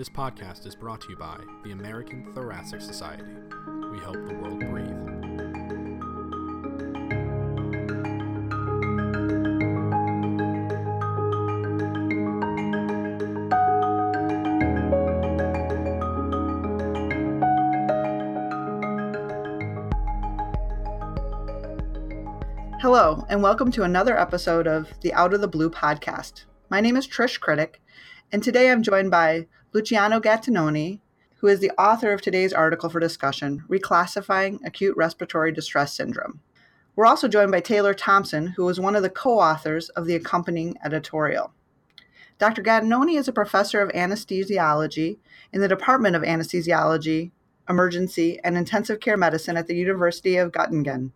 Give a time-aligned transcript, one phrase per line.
[0.00, 3.22] This podcast is brought to you by the American Thoracic Society.
[3.92, 4.88] We help the world breathe.
[22.80, 26.44] Hello, and welcome to another episode of the Out of the Blue podcast.
[26.70, 27.74] My name is Trish Kritek,
[28.32, 30.98] and today I'm joined by Luciano Gattinoni,
[31.36, 36.40] who is the author of today's article for discussion Reclassifying Acute Respiratory Distress Syndrome.
[36.96, 40.16] We're also joined by Taylor Thompson, who was one of the co authors of the
[40.16, 41.52] accompanying editorial.
[42.40, 42.64] Dr.
[42.64, 45.18] Gattinoni is a professor of anesthesiology
[45.52, 47.30] in the Department of Anesthesiology,
[47.68, 51.12] Emergency, and Intensive Care Medicine at the University of Göttingen.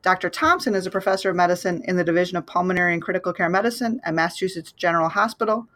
[0.00, 0.30] Dr.
[0.30, 4.00] Thompson is a professor of medicine in the Division of Pulmonary and Critical Care Medicine
[4.04, 5.68] at Massachusetts General Hospital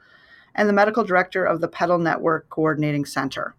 [0.57, 3.55] and the medical director of the PETAL Network Coordinating Center.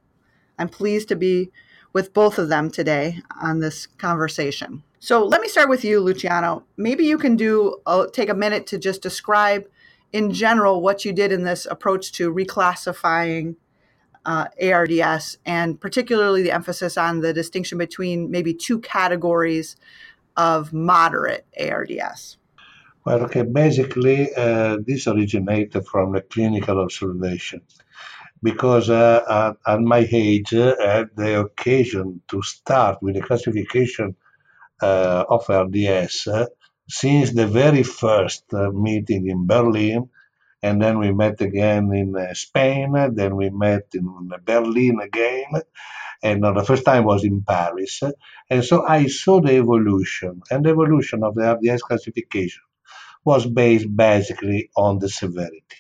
[0.60, 1.52] I'm pleased to be
[1.94, 4.84] with both of them today on this conversation.
[5.00, 6.64] So let me start with you, Luciano.
[6.76, 9.66] Maybe you can do uh, take a minute to just describe
[10.12, 13.56] in general what you did in this approach to reclassifying
[14.26, 19.76] uh, ARDS and particularly the emphasis on the distinction between maybe two categories
[20.36, 22.38] of moderate ARDS?
[23.08, 27.62] Well, okay, basically, uh, this originated from a clinical observation
[28.44, 29.22] because uh,
[29.66, 34.18] at, at, my age, uh, I had the occasion to start with the classification
[34.82, 36.48] uh, of RDS uh,
[36.90, 40.10] since the very first uh, meeting in Berlin.
[40.62, 45.62] And then we met again in Spain, then we met in Berlin again
[46.22, 48.04] and the first time was in Paris.
[48.50, 52.64] And so I saw the evolution, and the evolution of the RDS classification
[53.26, 55.78] was based basically on the severity.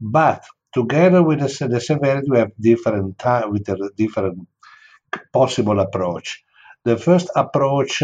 [0.00, 4.48] But together with the, the severity, we have different time with a different
[5.32, 6.44] possible approach.
[6.84, 8.02] The first approach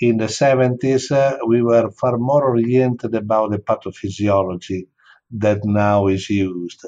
[0.00, 4.88] in the 70s, uh, we were far more oriented about the pathophysiology
[5.32, 6.84] that now is used.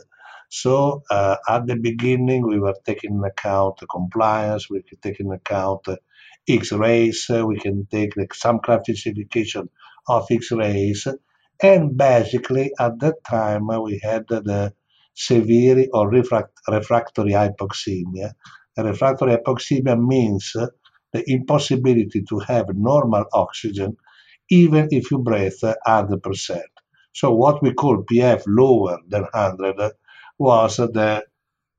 [0.48, 5.32] So uh, at the beginning, we were taking account the compliance, we could take into
[5.32, 5.96] account uh,
[6.48, 9.68] X-rays, uh, we can take like, some classification
[10.08, 11.06] of X-rays,
[11.62, 14.72] and basically at that time we had the
[15.14, 18.32] severe or refract- refractory hypoxemia.
[18.78, 20.52] refractory hypoxemia means
[21.12, 23.96] the impossibility to have normal oxygen
[24.50, 26.62] even if you breathe 100%.
[27.14, 29.92] So what we call PF lower than 100
[30.38, 31.24] was the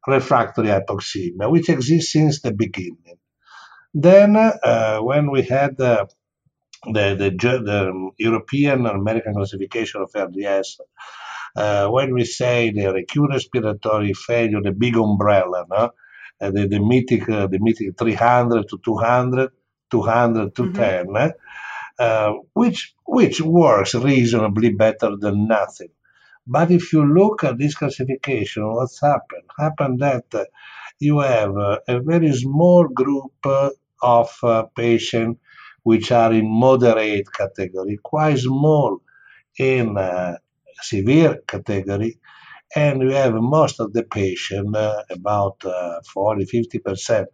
[0.07, 3.19] refractory hypoxemia, which exists since the beginning.
[3.93, 6.05] Then, uh, when we had uh,
[6.93, 10.79] the, the, the, European and American classification of RDS,
[11.55, 15.91] uh, when we say the acute respiratory failure, the big umbrella, no?
[16.39, 19.49] Uh, the, the mythic, uh, the mythic 300 to 200,
[19.89, 21.15] 200 to mm-hmm.
[21.15, 21.33] 10,
[21.99, 25.89] uh, which which works reasonably better than nothing.
[26.45, 29.49] But if you look at this classification, what's happened?
[29.57, 30.45] Happened that uh,
[30.99, 33.71] you have uh, a very small group uh,
[34.01, 35.39] of uh, patients
[35.89, 39.01] which are in moderate category, quite small
[39.59, 40.35] in uh,
[40.81, 42.19] severe category,
[42.75, 45.57] and we have most of the patient, uh, about
[46.13, 47.27] 40, 50%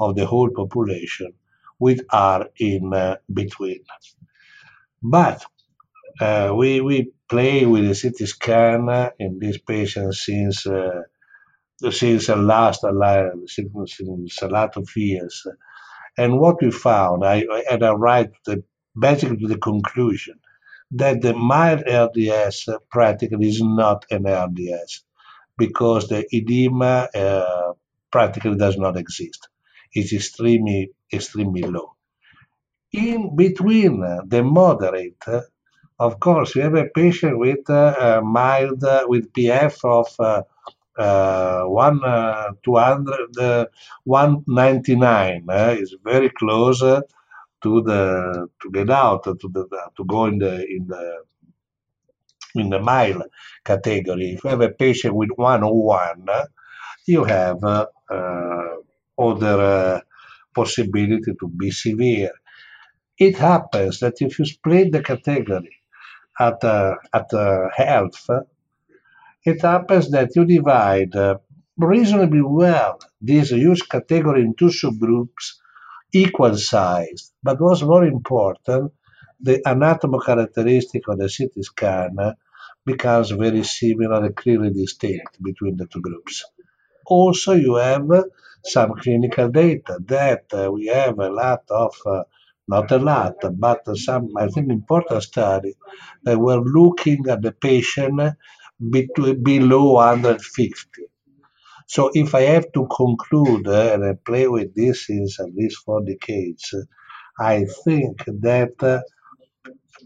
[0.00, 1.32] of the whole population,
[1.78, 2.92] which are in
[3.32, 3.82] between.
[5.02, 5.44] But
[6.56, 11.02] we, we play with the CT scan in these patients since uh,
[11.90, 12.84] since the last
[13.48, 15.46] since a lot of years.
[16.18, 18.64] And what we found, I had arrived the,
[18.98, 20.40] basically to the conclusion
[20.92, 25.04] that the mild RDS practically is not an RDS
[25.56, 27.72] because the edema uh,
[28.10, 29.48] practically does not exist.
[29.92, 31.94] It's extremely, extremely low.
[32.92, 35.24] In between the moderate
[36.00, 40.08] of course, we have a patient with uh, mild, uh, with PF of
[40.98, 43.66] uh, uh, one uh, 200, uh,
[44.04, 47.00] 199 uh, is very close uh,
[47.62, 49.66] to the to get out to the
[49.96, 51.22] to go in the in the
[52.54, 53.22] in the mild
[53.64, 54.32] category.
[54.32, 56.26] If you have a patient with 101,
[57.06, 57.58] you have
[59.18, 60.02] other
[60.54, 62.32] possibility to be severe.
[63.18, 65.76] It happens that if you split the category
[66.38, 68.28] at, uh, at uh, health,
[69.48, 71.38] it happens that you divide uh,
[71.78, 75.44] reasonably well this huge category into subgroups
[76.12, 77.32] equal size.
[77.42, 78.92] But what's more important,
[79.40, 82.16] the anatomical characteristic of the CT scan
[82.86, 86.44] becomes very similar and clearly distinct between the two groups.
[87.06, 88.08] also you have
[88.64, 92.24] some clinical data that uh, we have a lot of, uh,
[92.68, 95.74] not a lot, but some, I think, important study
[96.24, 98.20] that were looking at the patient
[98.90, 101.02] between, below 150.
[101.88, 105.78] So if I have to conclude, uh, and I play with this since at least
[105.84, 106.74] four decades,
[107.40, 109.00] I think that uh,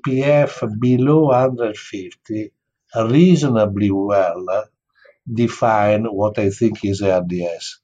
[0.06, 2.52] PF below 150
[3.08, 4.64] reasonably well
[5.32, 7.80] define what I think is RDS.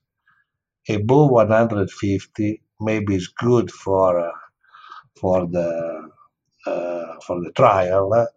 [0.89, 4.31] Above 150 maybe is good for uh,
[5.19, 6.09] for the
[6.65, 8.27] uh, for the trial,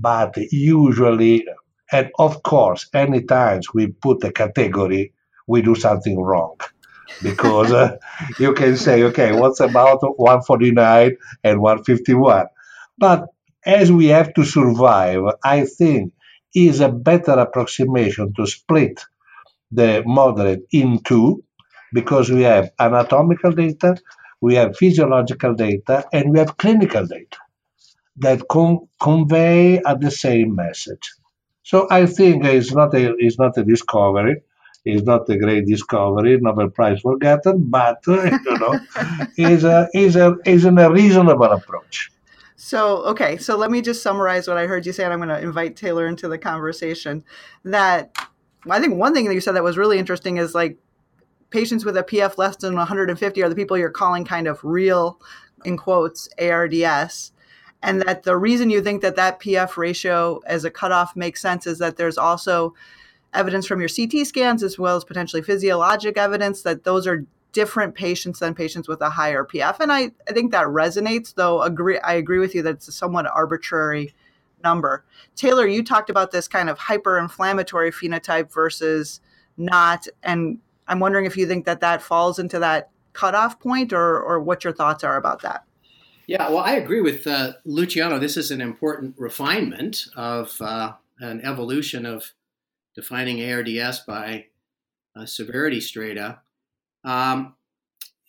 [0.00, 1.46] but usually,
[1.92, 5.12] and of course, any times we put a category,
[5.46, 6.56] we do something wrong.
[7.22, 7.96] Because uh,
[8.38, 12.46] you can say, okay, what's about 149 and 151?
[12.98, 13.26] But
[13.64, 16.12] as we have to survive, I think
[16.54, 19.04] is a better approximation to split
[19.70, 21.44] the moderate in two
[21.92, 23.96] because we have anatomical data,
[24.40, 27.38] we have physiological data, and we have clinical data
[28.18, 31.12] that con- convey at the same message.
[31.66, 34.36] So I think it's not a it's not a discovery.
[34.84, 38.78] It's not a great discovery, Nobel Prize forgotten, but you know,
[39.36, 42.12] is a is a is a reasonable approach.
[42.54, 45.28] So, okay, so let me just summarize what I heard you say, and I'm going
[45.28, 47.24] to invite Taylor into the conversation.
[47.64, 48.16] That
[48.70, 50.78] I think one thing that you said that was really interesting is like
[51.50, 55.20] patients with a PF less than 150 are the people you're calling kind of real,
[55.64, 57.32] in quotes, ARDS.
[57.86, 61.68] And that the reason you think that that PF ratio as a cutoff makes sense
[61.68, 62.74] is that there's also
[63.32, 67.94] evidence from your CT scans as well as potentially physiologic evidence that those are different
[67.94, 69.78] patients than patients with a higher PF.
[69.78, 72.92] And I, I think that resonates, though agree I agree with you that it's a
[72.92, 74.12] somewhat arbitrary
[74.64, 75.04] number.
[75.36, 79.20] Taylor, you talked about this kind of hyperinflammatory phenotype versus
[79.56, 80.08] not.
[80.24, 84.40] And I'm wondering if you think that that falls into that cutoff point or, or
[84.40, 85.65] what your thoughts are about that.
[86.26, 88.18] Yeah, well, I agree with uh, Luciano.
[88.18, 92.32] This is an important refinement of uh, an evolution of
[92.96, 94.46] defining ARDS by
[95.14, 96.40] uh, severity strata.
[97.04, 97.54] Um,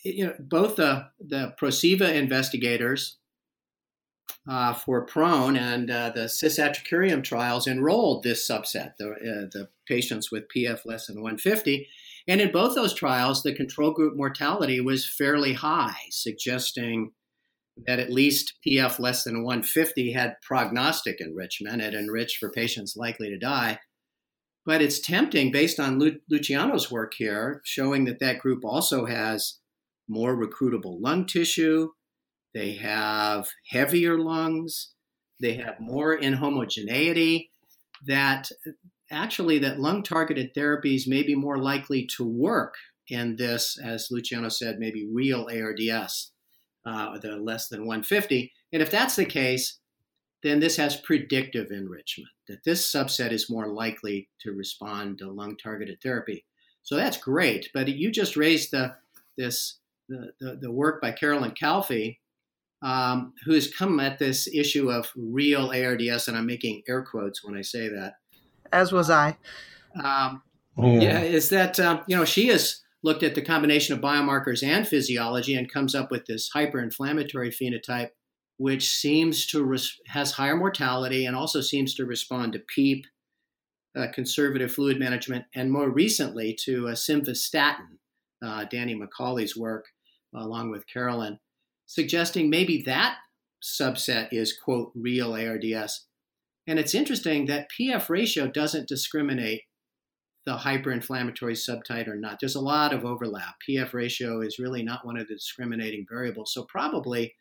[0.04, 3.18] you know, both the the PROSEVA investigators
[4.48, 10.32] uh, for PRONE and uh, the cisatracurium trials enrolled this subset, the, uh, the patients
[10.32, 11.88] with PF less than 150.
[12.28, 17.12] And in both those trials, the control group mortality was fairly high, suggesting
[17.86, 21.82] that at least PF less than 150 had prognostic enrichment.
[21.82, 23.80] It enriched for patients likely to die.
[24.66, 29.60] But it's tempting, based on Lu- Luciano's work here, showing that that group also has
[30.10, 31.90] more recruitable lung tissue,
[32.54, 34.94] they have heavier lungs,
[35.40, 37.50] they have more inhomogeneity,
[38.06, 38.50] that
[39.12, 42.76] actually that lung targeted therapies may be more likely to work
[43.10, 46.34] in this, as Luciano said, maybe real ARDS,
[46.88, 48.52] uh, the less than 150.
[48.72, 49.80] And if that's the case,
[50.44, 55.58] then this has predictive enrichment, that this subset is more likely to respond to lung
[55.58, 56.46] targeted therapy.
[56.84, 57.70] So that's great.
[57.74, 58.96] But you just raised the,
[59.38, 62.20] this, the, the, the work by Carolyn Calfee,
[62.82, 67.44] um, who has come at this issue of real ARDS, and I'm making air quotes
[67.44, 68.14] when I say that.
[68.72, 69.36] As was I.
[70.02, 70.42] Um,
[70.78, 71.00] yeah.
[71.00, 71.20] yeah.
[71.22, 75.56] is that, um, you know, she has looked at the combination of biomarkers and physiology
[75.56, 78.10] and comes up with this hyperinflammatory phenotype
[78.58, 83.06] which seems to res- has higher mortality and also seems to respond to PEEP,
[83.96, 88.00] uh, conservative fluid management, and more recently to uh, simvastatin,
[88.44, 89.86] uh, Danny McAuley's work,
[90.36, 91.40] along with Carolyn,
[91.86, 93.18] suggesting maybe that
[93.64, 96.08] subset is quote real ARDS.
[96.68, 99.62] And it's interesting that PF ratio doesn't discriminate
[100.48, 102.38] the hyperinflammatory subtype or not.
[102.40, 103.56] There's a lot of overlap.
[103.70, 106.54] PF ratio is really not one of the discriminating variables.
[106.54, 107.36] So probably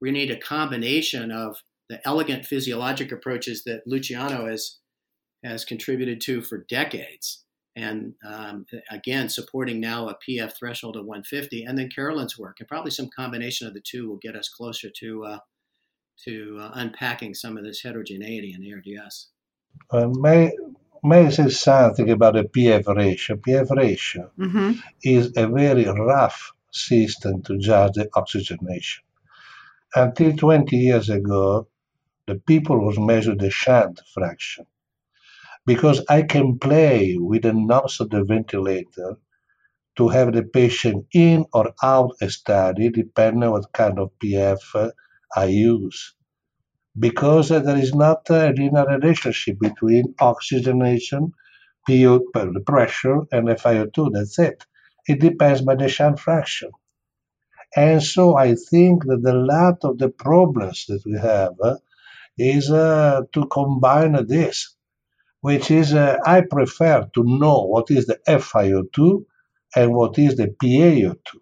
[0.00, 1.58] we need a combination of
[1.90, 4.78] the elegant physiologic approaches that Luciano has
[5.44, 7.44] has contributed to for decades,
[7.76, 12.66] and um, again supporting now a PF threshold of 150, and then Carolyn's work, and
[12.66, 15.38] probably some combination of the two will get us closer to uh,
[16.24, 19.28] to uh, unpacking some of this heterogeneity in ARDS.
[19.90, 20.50] Uh, may
[21.06, 23.36] may I say something about the PF ratio?
[23.36, 24.72] PF ratio mm-hmm.
[25.02, 29.02] is a very rough system to judge the oxygenation
[29.96, 31.68] until 20 years ago,
[32.26, 34.66] the people was measured the shunt fraction.
[35.64, 39.16] Because I can play with the knobs of the ventilator
[39.96, 44.90] to have the patient in or out a study, depending on what kind of PF
[45.34, 46.14] I use.
[46.98, 51.32] Because there is not a linear relationship between oxygenation,
[51.86, 52.20] PO,
[52.66, 54.12] pressure, and FiO2.
[54.12, 54.64] That's it.
[55.06, 56.70] It depends by the shunt fraction.
[57.76, 61.76] And so I think that a lot of the problems that we have uh,
[62.38, 64.74] is uh, to combine this,
[65.40, 69.24] which is uh, I prefer to know what is the FiO2
[69.76, 71.38] and what is the PaO2.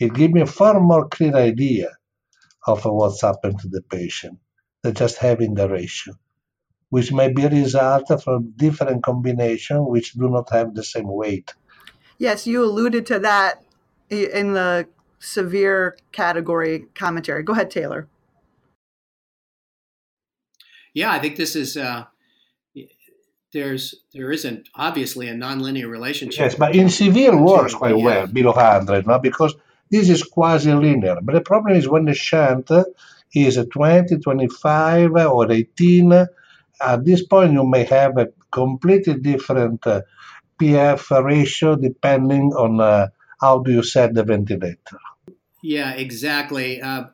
[0.00, 1.90] It gives me a far more clear idea
[2.66, 4.38] of what's happened to the patient
[4.86, 6.14] than just having the ratio,
[6.90, 11.52] which may be a result from different combination which do not have the same weight.
[12.18, 13.62] Yes, you alluded to that
[14.08, 14.86] in the
[15.18, 17.42] severe category commentary.
[17.42, 18.06] Go ahead, Taylor.
[20.94, 22.04] Yeah, I think this is uh,
[23.52, 26.40] there's there isn't obviously a nonlinear relationship.
[26.40, 29.18] Yes, but in severe works quite well below 100, no?
[29.18, 29.54] because
[29.90, 31.18] this is quasi linear.
[31.20, 32.70] But the problem is when the shunt
[33.34, 36.12] is 20, 25, or 18.
[36.80, 40.02] At this point, you may have a completely different uh,
[40.60, 43.08] PF ratio depending on uh,
[43.40, 44.98] how do you set the ventilator.
[45.62, 46.80] Yeah, exactly.
[46.80, 47.06] Uh,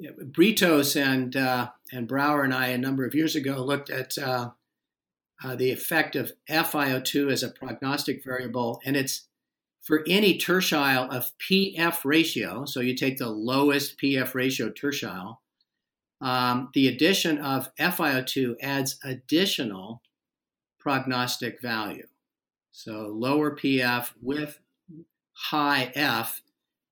[0.00, 4.50] Britos and uh, and Brower and I a number of years ago looked at uh,
[5.42, 9.28] uh, the effect of FiO2 as a prognostic variable, and it's
[9.82, 12.64] for any tertile of PF ratio.
[12.64, 15.40] So you take the lowest PF ratio tertile.
[16.20, 20.02] Um, the addition of FiO2 adds additional
[20.78, 22.06] prognostic value.
[22.72, 24.60] So lower PF with
[25.32, 26.42] high F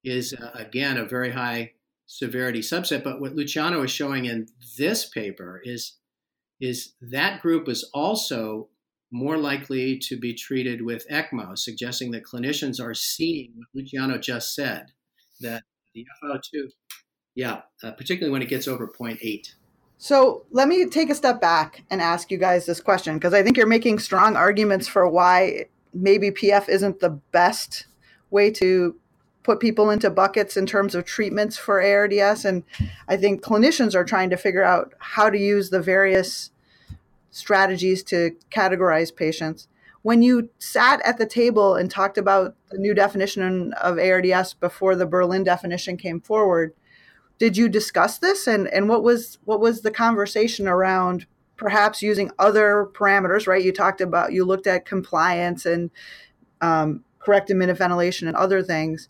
[0.03, 1.73] is uh, again a very high
[2.07, 3.05] severity subset.
[3.05, 5.95] But what Luciano is showing in this paper is
[6.61, 8.69] is that group is also
[9.11, 14.55] more likely to be treated with ECMO, suggesting that clinicians are seeing what Luciano just
[14.55, 14.87] said,
[15.41, 15.63] that
[15.95, 16.71] the FiO2,
[17.35, 19.55] yeah, uh, particularly when it gets over 0.8.
[19.97, 23.43] So let me take a step back and ask you guys this question because I
[23.43, 27.87] think you're making strong arguments for why maybe PF isn't the best
[28.31, 28.95] way to
[29.43, 32.45] put people into buckets in terms of treatments for ARDS.
[32.45, 32.63] And
[33.09, 36.51] I think clinicians are trying to figure out how to use the various
[37.39, 39.69] strategies to categorize patients.
[40.03, 44.95] When you sat at the table and talked about the new definition of ARDS before
[44.95, 46.73] the Berlin definition came forward,
[47.39, 51.27] did you discuss this and, and what was what was the conversation around
[51.57, 53.65] perhaps using other parameters, right?
[53.65, 55.91] You talked about you looked at compliance and
[56.61, 59.09] um, corrected minute ventilation and other things,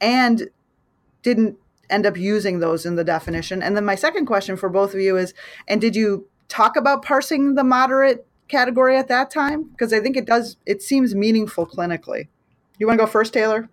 [0.00, 0.48] and
[1.22, 1.56] didn't
[1.90, 3.62] end up using those in the definition.
[3.62, 5.34] And then my second question for both of you is,
[5.68, 9.64] and did you talk about parsing the moderate category at that time?
[9.64, 12.28] Because I think it does, it seems meaningful clinically.
[12.78, 13.68] You want to go first, Taylor?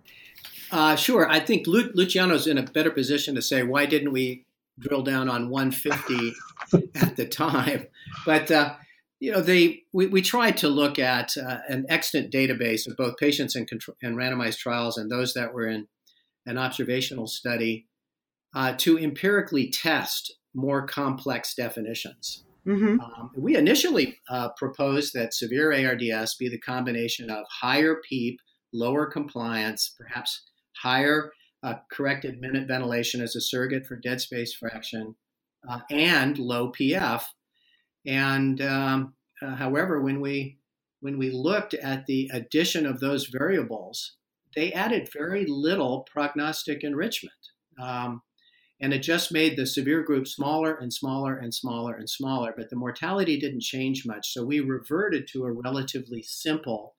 [0.70, 1.28] Uh, sure.
[1.28, 4.46] I think Lu- Luciano's in a better position to say, why didn't we
[4.78, 6.32] drill down on 150
[6.94, 7.86] at the time?
[8.24, 8.74] But, uh,
[9.20, 13.18] you know, they, we, we tried to look at uh, an extant database of both
[13.18, 15.88] patients in, control, in randomized trials and those that were in
[16.46, 17.86] an observational study
[18.54, 22.44] uh, to empirically test more complex definitions.
[22.66, 23.00] Mm-hmm.
[23.00, 28.38] Um, we initially uh, proposed that severe ARDS be the combination of higher PEEP,
[28.72, 30.42] lower compliance, perhaps
[30.76, 35.14] higher uh, corrected minute ventilation as a surrogate for dead space fraction,
[35.68, 37.22] uh, and low PF.
[38.06, 40.58] And um, uh, however, when we
[41.00, 44.16] when we looked at the addition of those variables,
[44.54, 47.34] they added very little prognostic enrichment.
[47.80, 48.22] Um,
[48.82, 52.68] and it just made the severe group smaller and smaller and smaller and smaller, but
[52.68, 54.32] the mortality didn't change much.
[54.32, 56.96] So we reverted to a relatively simple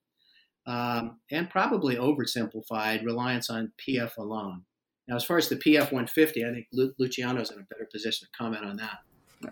[0.65, 4.63] um, and probably oversimplified reliance on PF alone.
[5.09, 8.29] Now, as far as the PF 150, I think Lu- Luciano's in a better position
[8.31, 8.99] to comment on that.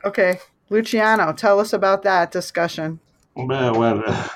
[0.06, 0.40] Okay.
[0.70, 3.02] Luciano, tell us about that discussion.
[3.36, 4.30] Well, well uh,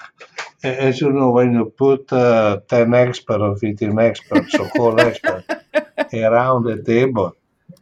[0.63, 5.47] as you know, when you put uh, 10 experts or 15 experts, so called experts,
[6.13, 7.33] around the table,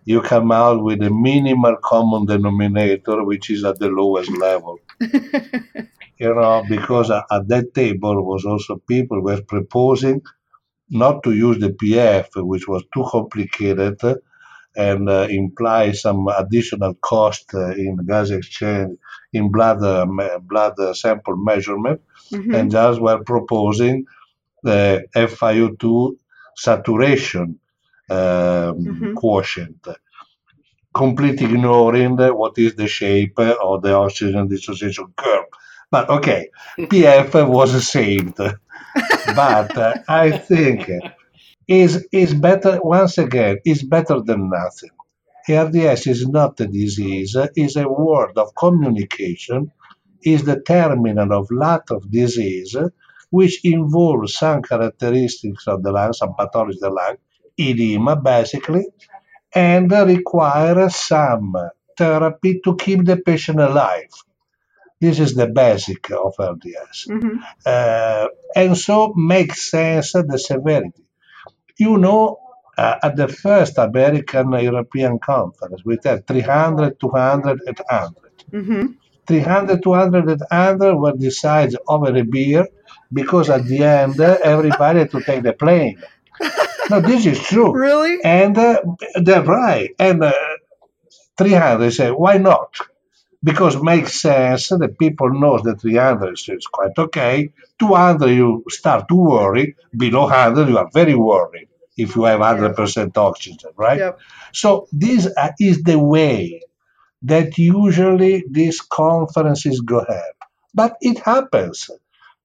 [0.06, 4.78] you come out with a minimal common denominator, which is at the lowest level.
[5.00, 10.22] you know, because at that table was also people were proposing
[10.90, 14.00] not to use the PF, which was too complicated
[14.76, 18.98] and uh, imply some additional cost uh, in gas exchange,
[19.32, 20.06] in blood uh,
[20.42, 22.54] blood sample measurement, mm-hmm.
[22.54, 24.06] and just were proposing
[24.64, 26.16] the FiO2
[26.56, 27.60] saturation
[28.14, 29.14] um, mm-hmm.
[29.16, 29.88] quotient,
[30.94, 35.46] completely ignoring what is the shape of the oxygen dissociation curve.
[35.90, 38.38] But okay, PF was saved.
[39.36, 40.90] but uh, I think
[41.68, 44.96] is is better once again is better than nothing.
[45.50, 49.72] ARDS is not a disease; is a word of communication
[50.24, 52.78] is the terminal of lot of disease
[53.30, 57.18] which involve some characteristics of the lung, some pathology of the lung,
[57.58, 58.86] edema basically,
[59.54, 61.56] and require some
[61.98, 64.10] therapy to keep the patient alive.
[65.00, 67.08] This is the basic of LDS.
[67.10, 67.38] Mm-hmm.
[67.66, 71.04] Uh, and so makes sense the severity.
[71.78, 72.40] You know,
[72.78, 78.16] uh, at the first American European conference, we had 300, 200, and 100.
[78.52, 78.86] Mm-hmm.
[79.28, 82.68] 300, 200, and 100 were decided over a beer
[83.12, 86.02] because at the end, everybody had to take the plane.
[86.90, 87.72] No, this is true.
[87.88, 88.20] Really?
[88.24, 88.82] And uh,
[89.16, 89.90] they're right.
[90.00, 90.34] And uh,
[91.38, 92.76] 300 say, why not?
[93.44, 94.70] Because it makes sense.
[94.70, 97.52] The people knows that 300 is quite okay.
[97.80, 99.76] 200, you start to worry.
[99.96, 104.00] Below 100, you are very worried if you have 100% oxygen, right?
[104.00, 104.20] Yep.
[104.54, 106.62] So this uh, is the way
[107.24, 110.34] that usually these conferences go ahead.
[110.74, 111.90] But it happens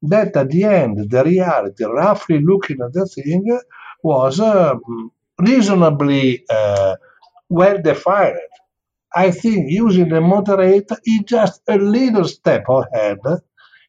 [0.02, 3.58] that at the end, the reality, roughly looking at the thing,
[4.02, 6.96] was um, reasonably uh,
[7.50, 8.38] well defined.
[9.14, 13.18] I think using the moderator is just a little step ahead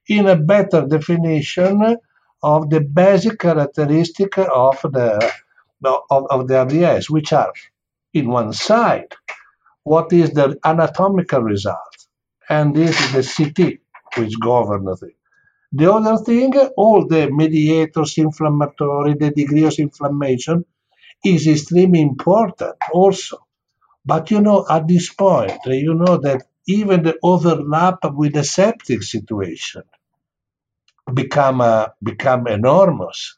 [0.10, 1.98] in a better definition
[2.44, 5.34] of the basic characteristic of the
[6.12, 7.54] of, of the RDS, which are
[8.14, 9.14] in one side,
[9.84, 12.08] what is the anatomical result,
[12.50, 13.80] and this is the CT
[14.20, 15.19] which governs thing.
[15.72, 20.66] The other thing, all the mediators inflammatory, the degree of inflammation
[21.24, 23.38] is extremely important also.
[24.06, 29.04] But you know, at this point, you know that even the overlap with the septic
[29.04, 29.84] situation
[31.14, 33.38] become uh, become enormous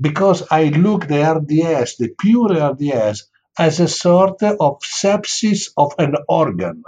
[0.00, 3.28] because I look the RDS, the pure RDS,
[3.58, 6.84] as a sort of sepsis of an organ,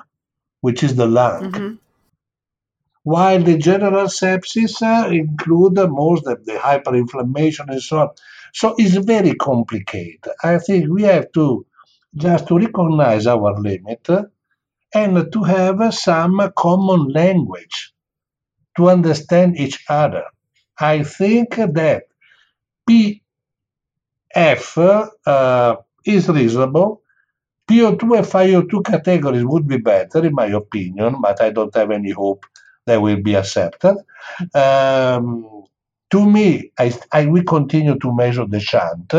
[0.60, 1.52] which is the lung.
[1.52, 1.74] Mm-hmm.
[3.02, 8.08] While the general sepsis uh, include most of the hyperinflammation and so on.
[8.52, 10.32] So it's very complicated.
[10.42, 11.66] I think we have to
[12.14, 14.08] just to recognize our limit
[14.94, 17.92] and to have some common language
[18.76, 20.24] to understand each other.
[20.78, 22.04] I think that
[22.88, 23.20] PF
[25.26, 27.02] uh, is reasonable.
[27.70, 32.10] PO2 and FiO2 categories would be better, in my opinion, but I don't have any
[32.10, 32.44] hope
[32.86, 33.96] they will be accepted.
[34.54, 35.64] Um,
[36.10, 39.14] to me, I, I will continue to measure the shunt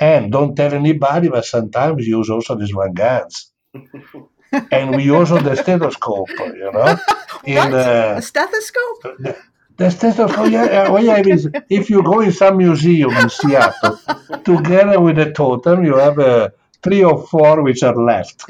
[0.00, 3.52] and don't tell anybody, but sometimes use also the Swan-Ganz.
[4.70, 6.96] and we use the stethoscope, you know.
[7.44, 9.02] In, uh, a stethoscope?
[9.02, 9.36] the,
[9.76, 13.98] the stethoscope, yeah, what I mean is, if you go in some museum in Seattle,
[14.44, 16.50] together with the totem, you have uh,
[16.82, 18.44] three or four which are left.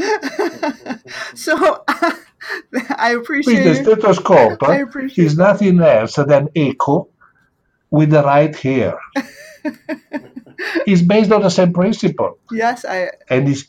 [1.34, 1.84] so
[2.98, 3.12] I
[3.44, 3.76] With appreciate the it.
[3.76, 7.10] stethoscope appreciate is nothing else than echo
[7.90, 8.98] with the right ear.
[10.86, 13.64] it's based on the same principle, Yes, I and it's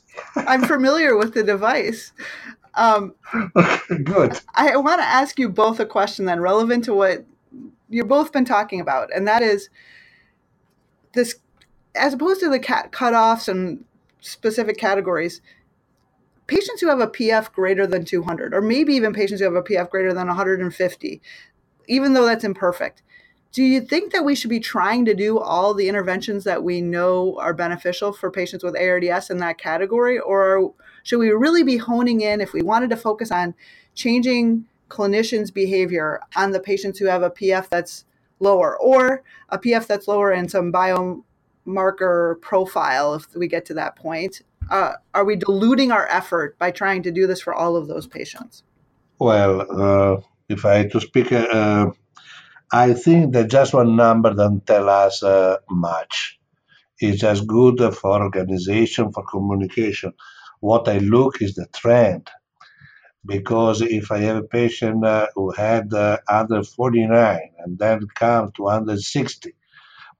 [0.46, 2.14] I'm familiar with the device.
[2.76, 3.16] Um,
[4.04, 4.40] good.
[4.56, 7.26] I want to ask you both a question then, relevant to what
[7.90, 9.70] you've both been talking about, and that is
[11.14, 11.36] this,
[11.96, 13.86] as opposed to the cat cutoffs and
[14.22, 15.42] specific categories.
[16.48, 19.62] Patients who have a PF greater than 200, or maybe even patients who have a
[19.62, 21.22] PF greater than 150,
[21.88, 23.02] even though that's imperfect,
[23.54, 26.82] do you think that we should be trying to do all the interventions that we
[26.82, 30.18] know are beneficial for patients with ARDS in that category?
[30.18, 33.54] Or should we really be honing in if we wanted to focus on
[33.94, 38.06] changing clinicians' behavior on the patients who have a PF that's
[38.40, 43.96] lower or a PF that's lower in some biomarker profile if we get to that
[43.96, 44.42] point?
[44.70, 48.08] Uh, are we diluting our effort by trying to do this for all of those
[48.08, 48.64] patients?
[49.20, 51.92] Well, uh, if I had to speak, uh,
[52.72, 56.40] I think that just one number doesn't tell us uh, much.
[57.00, 60.14] It's just good for organization, for communication.
[60.60, 62.30] What I look is the trend.
[63.26, 68.64] Because if I have a patient uh, who had uh, 149 and then come to
[68.64, 69.56] 160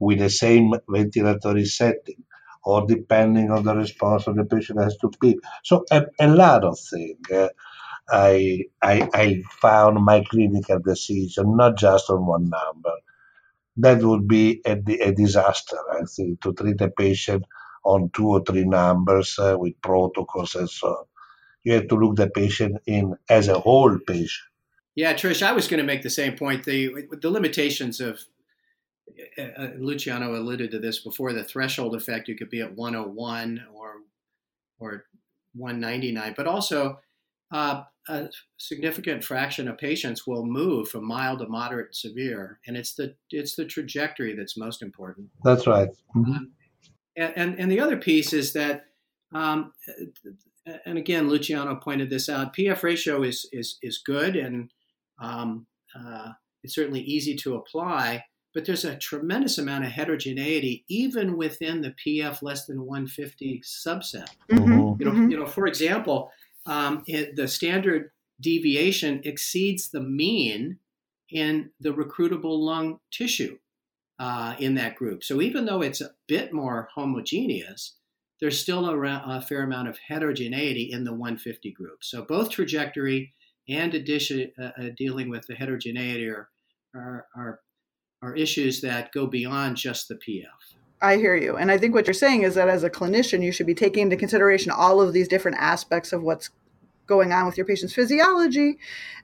[0.00, 2.23] with the same ventilatory setting,
[2.64, 5.38] or depending on the response of the patient has to pee.
[5.62, 7.30] So a, a lot of things.
[7.30, 7.48] Uh,
[8.10, 12.92] I, I I found my clinical decision not just on one number.
[13.78, 17.44] That would be a, a disaster, I think, to treat a patient
[17.84, 21.04] on two or three numbers uh, with protocols and so on.
[21.64, 24.48] You have to look the patient in as a whole patient.
[24.94, 26.64] Yeah, Trish, I was going to make the same point.
[26.64, 28.20] The the limitations of
[29.38, 31.32] uh, Luciano alluded to this before.
[31.32, 33.94] The threshold effect, you could be at 101 or
[34.80, 35.04] or
[35.54, 36.98] 199, but also
[37.52, 42.94] uh, a significant fraction of patients will move from mild to moderate severe, and it's
[42.94, 45.28] the it's the trajectory that's most important.
[45.42, 45.88] That's right.
[46.16, 46.32] Mm-hmm.
[46.32, 46.52] Um,
[47.16, 48.86] and, and, and the other piece is that,
[49.32, 49.72] um,
[50.84, 52.56] and again, Luciano pointed this out.
[52.56, 54.70] PF ratio is is is good, and
[55.20, 55.66] um,
[55.98, 58.24] uh, it's certainly easy to apply.
[58.54, 64.28] But there's a tremendous amount of heterogeneity even within the PF less than 150 subset.
[64.50, 65.02] Mm-hmm.
[65.02, 65.30] You know, Mhm.
[65.30, 66.30] you know, for example,
[66.66, 70.78] um, it, the standard deviation exceeds the mean
[71.30, 73.58] in the recruitable lung tissue
[74.18, 75.24] uh, in that group.
[75.24, 77.96] So even though it's a bit more homogeneous,
[78.40, 82.04] there's still a, ra- a fair amount of heterogeneity in the 150 group.
[82.04, 83.34] So both trajectory
[83.68, 86.48] and addition, uh, uh, dealing with the heterogeneity are,
[86.94, 87.60] are, are,
[88.24, 90.46] are issues that go beyond just the PF.
[91.02, 91.56] I hear you.
[91.56, 94.04] And I think what you're saying is that as a clinician, you should be taking
[94.04, 96.50] into consideration all of these different aspects of what's
[97.06, 98.78] going on with your patient's physiology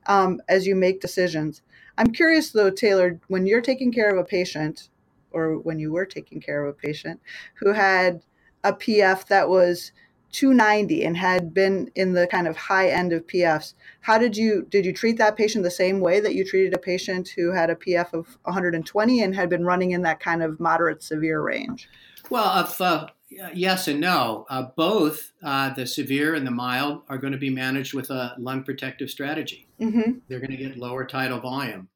[0.07, 1.63] um, as you make decisions.
[1.97, 4.91] I'm curious, though, Taylor, when you're taking care of a patient,
[5.33, 7.21] or when you were taking care of a patient
[7.55, 8.23] who had
[8.65, 9.93] a PF that was
[10.33, 14.67] 290 and had been in the kind of high end of PFs, how did you
[14.71, 17.71] did you treat that patient the same way that you treated a patient who had
[17.71, 21.89] a PF of 120 and had been running in that kind of moderate severe range?
[22.29, 23.09] Well, if, uh,
[23.53, 24.47] yes and no.
[24.49, 28.35] Uh, both uh, the severe and the mild are going to be managed with a
[28.39, 29.67] lung protective strategy.
[29.81, 30.19] Mm-hmm.
[30.29, 31.89] They're going to get lower tidal volume.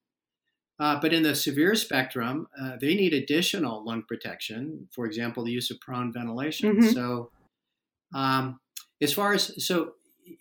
[0.79, 4.89] Uh, but in the severe spectrum, uh, they need additional lung protection.
[4.91, 6.77] For example, the use of prone ventilation.
[6.77, 6.93] Mhm.
[6.93, 7.31] So,
[8.15, 8.61] um,
[9.03, 9.93] as far as so,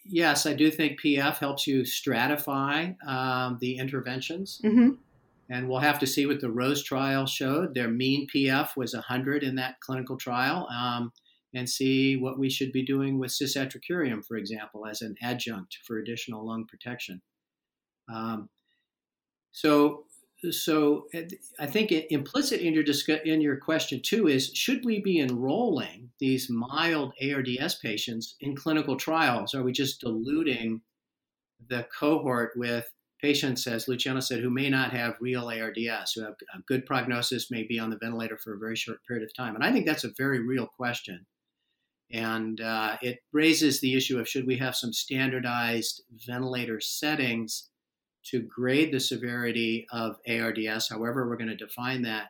[0.05, 4.61] yes, I do think PF helps you stratify um, the interventions.
[4.63, 4.91] Mm-hmm.
[5.49, 7.75] And we'll have to see what the Rose trial showed.
[7.75, 11.11] Their mean PF was 100 in that clinical trial, um,
[11.53, 15.99] and see what we should be doing with cisatracurium, for example, as an adjunct for
[15.99, 17.21] additional lung protection.
[18.11, 18.49] Um,
[19.51, 20.05] so,
[20.51, 21.07] so
[21.59, 26.09] I think implicit in your discuss, in your question too is should we be enrolling
[26.19, 29.53] these mild ARDS patients in clinical trials?
[29.53, 30.81] Are we just diluting
[31.69, 36.35] the cohort with patients, as Luciano said, who may not have real ARDS, who have
[36.53, 39.55] a good prognosis, may be on the ventilator for a very short period of time?
[39.55, 41.25] And I think that's a very real question.
[42.11, 47.69] And uh, it raises the issue of should we have some standardized ventilator settings
[48.31, 52.29] to grade the severity of ARDS, however we're going to define that,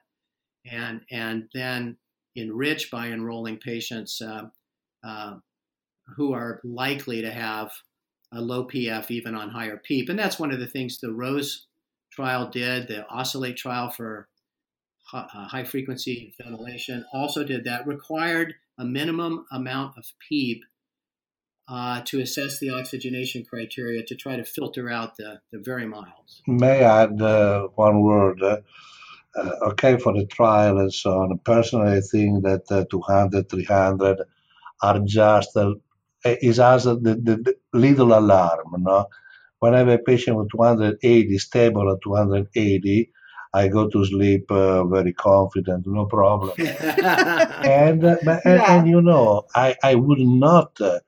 [0.65, 1.97] and and then
[2.35, 4.43] enrich by enrolling patients uh,
[5.05, 5.35] uh,
[6.15, 7.71] who are likely to have
[8.33, 10.09] a low PF even on higher PEEP.
[10.09, 11.67] And that's one of the things the Rose
[12.11, 12.87] trial did.
[12.87, 14.27] The Oscillate trial for
[15.13, 17.85] uh, high frequency ventilation also did that.
[17.85, 20.63] Required a minimum amount of PEEP
[21.67, 26.41] uh, to assess the oxygenation criteria to try to filter out the, the very milds.
[26.47, 28.41] May I add uh, one word?
[28.41, 28.57] Uh,
[29.35, 31.39] uh, okay, for the trial and so on.
[31.39, 34.19] Personally, I think that uh, 200, 300
[34.81, 35.73] are just uh,
[36.23, 38.75] is as the, the, the, little alarm.
[38.77, 39.07] No,
[39.59, 43.09] when I have a patient with 280 stable at 280,
[43.55, 46.53] I go to sleep uh, very confident, no problem.
[46.57, 48.77] and, uh, and, Yeah.
[48.77, 50.79] and you know, I I would not.
[50.79, 50.99] Uh,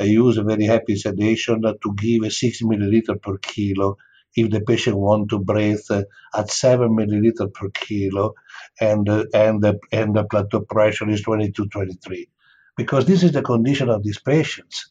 [0.00, 3.96] I use a very happy sedation to give a 6 milliliter per kilo
[4.36, 6.02] if the patient want to breathe uh,
[6.36, 8.34] at 7 milliliter per kilo
[8.80, 12.28] and uh, and the and the plateau pressure is 22 23
[12.76, 14.90] because this is the condition of these patients.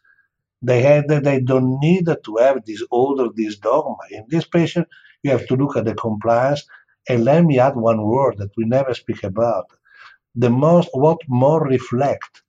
[0.61, 3.97] They had that they don't need to have this order this dogma.
[4.11, 4.87] In this patient
[5.23, 6.65] you have to look at the compliance
[7.09, 9.65] and let me add one word that we never speak about.
[10.35, 12.42] The most what more reflect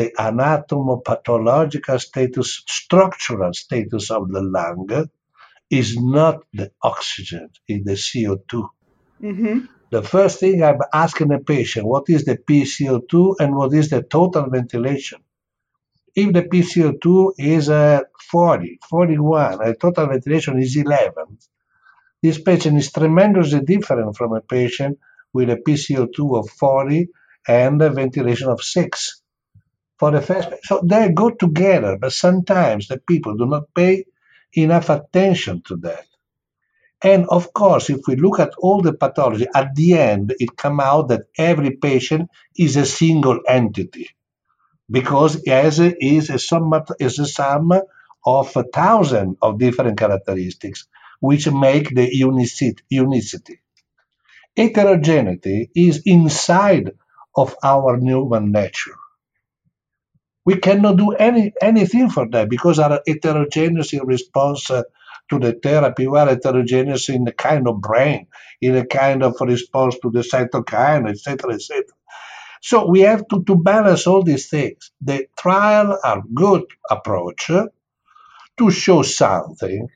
[0.00, 4.88] the anatomopathological status, structural status of the lung
[5.68, 8.68] is not the oxygen, it's the CO2.
[9.22, 9.58] Mm-hmm.
[9.90, 14.02] The first thing I'm asking a patient, what is the PCO2 and what is the
[14.02, 15.20] total ventilation?
[16.14, 21.38] If the PCO2 is uh, 40, 41, and total ventilation is 11,
[22.22, 24.98] this patient is tremendously different from a patient
[25.32, 27.08] with a PCO2 of 40
[27.46, 29.19] and a ventilation of 6
[30.00, 34.06] for the first so they go together but sometimes the people do not pay
[34.54, 36.06] enough attention to that.
[37.02, 40.82] And of course if we look at all the pathology at the end it comes
[40.82, 44.08] out that every patient is a single entity
[44.90, 47.72] because as is a sum is a sum
[48.26, 50.88] of a thousand of different characteristics
[51.20, 52.08] which make the
[52.90, 53.60] unicity.
[54.56, 56.92] heterogeneity is inside
[57.36, 58.96] of our human nature
[60.46, 64.82] We cannot do any anything for that because are heterogeneous in response uh,
[65.30, 66.06] to the therapy.
[66.08, 68.26] We are heterogeneous in the kind of brain,
[68.60, 71.84] in a kind of response to the cytokine, etc., etc.
[72.62, 74.92] So we have to, to balance all these things.
[75.00, 77.46] The trial are good approach
[78.58, 79.88] to show something,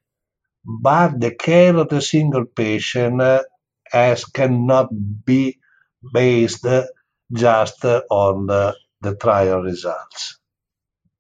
[0.65, 3.43] but the care of the single patient uh,
[3.93, 4.89] as cannot
[5.25, 5.59] be
[6.15, 6.67] based
[7.33, 8.51] just on
[9.05, 10.39] the, trial results.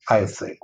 [0.08, 0.58] I think.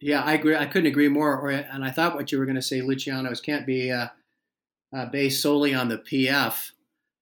[0.00, 0.56] Yeah, I agree.
[0.56, 1.40] I couldn't agree more.
[1.40, 4.08] Or, and I thought what you were going to say, Luciano, is can't be uh,
[4.94, 6.72] uh, based solely on the PF.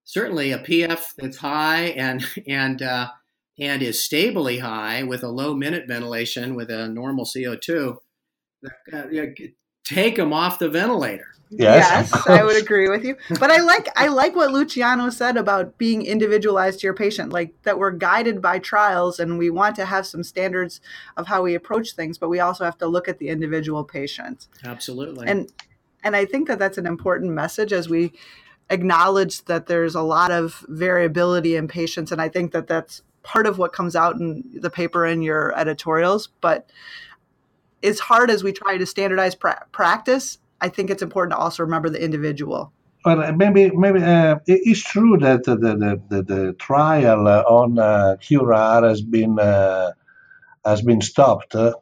[0.04, 3.10] Certainly, a PF that's high and and uh,
[3.58, 7.96] and is stably high with a low minute ventilation with a normal CO2.
[8.92, 9.02] Uh,
[9.84, 11.28] take them off the ventilator.
[11.54, 12.10] Yes.
[12.12, 13.16] yes I would agree with you.
[13.38, 17.54] But I like I like what Luciano said about being individualized to your patient, like
[17.62, 20.80] that we're guided by trials and we want to have some standards
[21.16, 24.48] of how we approach things, but we also have to look at the individual patient.
[24.64, 25.28] Absolutely.
[25.28, 25.52] And
[26.02, 28.12] and I think that that's an important message as we
[28.70, 33.46] acknowledge that there's a lot of variability in patients and I think that that's part
[33.46, 36.68] of what comes out in the paper and your editorials, but
[37.82, 41.62] as hard as we try to standardize pra- practice, I think it's important to also
[41.62, 42.72] remember the individual.
[43.04, 48.88] Well, maybe maybe uh, it's true that the the, the, the trial on uh, Curare
[48.88, 49.90] has been uh,
[50.64, 51.74] has been stopped, uh,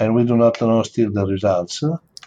[0.00, 1.84] and we do not know still the results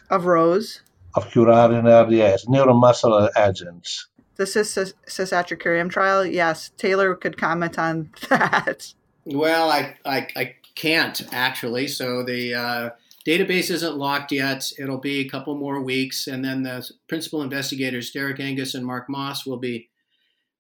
[0.09, 0.81] of Rose
[1.13, 4.07] of Curare and RDS neuromuscular agents.
[4.37, 6.71] The cis cisatracurium trial, yes.
[6.77, 8.93] Taylor could comment on that.
[9.25, 11.87] Well, I I, I can't actually.
[11.87, 12.89] So the uh,
[13.27, 14.71] Database isn't locked yet.
[14.79, 19.09] It'll be a couple more weeks, and then the principal investigators, Derek Angus and Mark
[19.09, 19.89] Moss, will be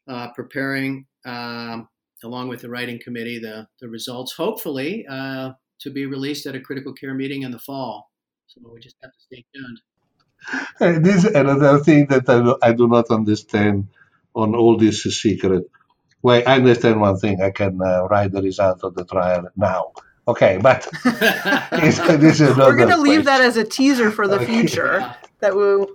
[0.07, 1.89] uh, preparing, um,
[2.23, 6.59] along with the writing committee, the, the results, hopefully, uh, to be released at a
[6.59, 8.11] critical care meeting in the fall.
[8.45, 11.03] So we just have to stay tuned.
[11.03, 13.87] this is another thing that I, I do not understand
[14.35, 15.63] on all this secret.
[16.21, 17.41] Well, I understand one thing.
[17.41, 19.93] I can uh, write the result of the trial now
[20.31, 24.45] Okay, but this is we're going to leave that as a teaser for the okay.
[24.45, 25.85] future that we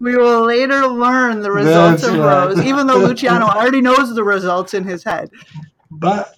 [0.00, 2.46] we will later learn the results That's of right.
[2.46, 5.30] Rose, even though Luciano already knows the results in his head.
[5.88, 6.34] But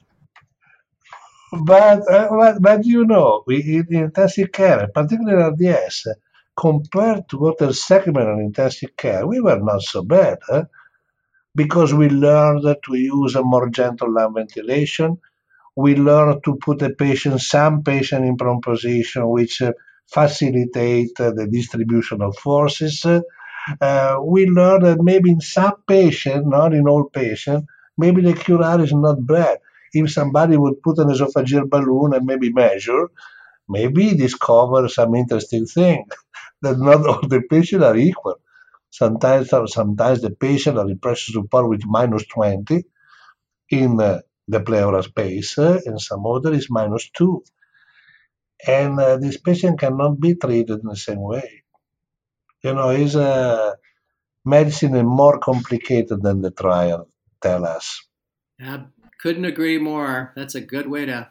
[1.53, 6.09] but uh, but, but, you know, we, in intensive care, particularly in RDS,
[6.55, 10.65] compared to other segment of intensive care, we were not so bad, huh?
[11.55, 15.19] because we learned to use a more gentle lung ventilation
[15.77, 19.73] we learn to put a patient, some patient in prone position, which uh,
[20.13, 23.05] facilitate uh, the distribution of forces.
[23.81, 27.65] Uh, we learn that maybe in some patient, not in all patient,
[27.97, 29.59] maybe the Curare is not bad.
[29.93, 33.09] If somebody would put an esophageal balloon and maybe measure,
[33.69, 36.07] maybe discover some interesting thing
[36.63, 38.37] that not all the patients are equal.
[38.91, 42.85] Sometimes, sometimes the patient are in pressure support with minus 20
[43.71, 47.43] in uh, the pleural space, and some other is minus 2.
[48.67, 51.65] And uh, this patient cannot be treated in the same way.
[52.63, 53.75] You know, is uh,
[54.45, 57.09] medicine is more complicated than the trial
[57.41, 58.03] tell us.
[58.61, 58.85] I
[59.21, 60.33] couldn't agree more.
[60.37, 61.29] That's a good way to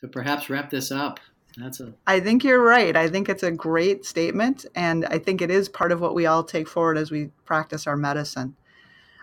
[0.00, 1.20] to perhaps wrap this up.
[1.56, 2.96] That's a I think you're right.
[2.96, 6.26] I think it's a great statement and I think it is part of what we
[6.26, 8.56] all take forward as we practice our medicine.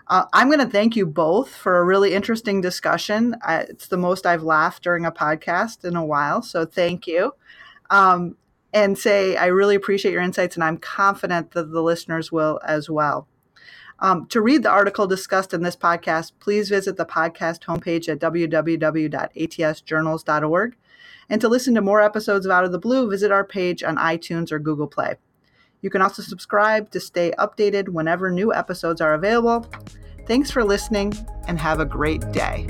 [0.08, 3.36] Uh, I'm going to thank you both for a really interesting discussion.
[3.42, 7.34] I, it's the most I've laughed during a podcast in a while, so thank you.
[7.90, 8.36] Um,
[8.72, 12.88] and say I really appreciate your insights, and I'm confident that the listeners will as
[12.88, 13.28] well.
[14.00, 18.20] Um, to read the article discussed in this podcast, please visit the podcast homepage at
[18.20, 20.76] www.atsjournals.org.
[21.30, 23.96] And to listen to more episodes of Out of the Blue, visit our page on
[23.96, 25.16] iTunes or Google Play.
[25.80, 29.68] You can also subscribe to stay updated whenever new episodes are available.
[30.26, 31.14] Thanks for listening
[31.46, 32.66] and have a great day.